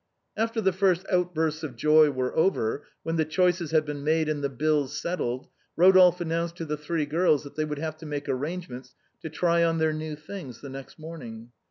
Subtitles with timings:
[0.35, 4.43] After the first outbursts of joy were over, when the choices had been made and
[4.43, 8.07] the bills settled, Eodolphe an nounced to the three girls that they would have to
[8.07, 11.51] make arrangements to try on their new things the next morning.